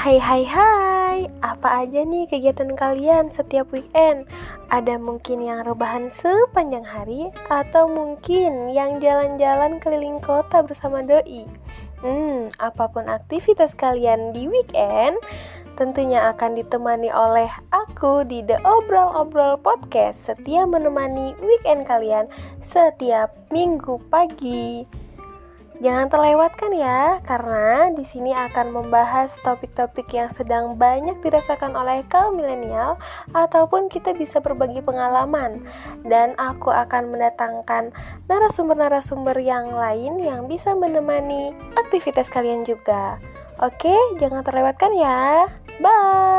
[0.00, 4.24] Hai hai hai, apa aja nih kegiatan kalian setiap weekend?
[4.72, 11.44] Ada mungkin yang rebahan sepanjang hari Atau mungkin yang jalan-jalan keliling kota bersama doi?
[12.00, 15.20] Hmm, apa pun aktivitas kalian di weekend
[15.76, 22.32] Tentunya akan ditemani oleh aku di The Obrol Obrol Podcast Setia menemani weekend kalian
[22.64, 24.99] setiap minggu pagi
[25.80, 32.36] Jangan terlewatkan ya, karena di sini akan membahas topik-topik yang sedang banyak dirasakan oleh kaum
[32.36, 33.00] milenial
[33.32, 35.64] ataupun kita bisa berbagi pengalaman
[36.04, 37.96] dan aku akan mendatangkan
[38.28, 43.16] narasumber-narasumber yang lain yang bisa menemani aktivitas kalian juga.
[43.56, 45.48] Oke, jangan terlewatkan ya.
[45.80, 46.29] Bye.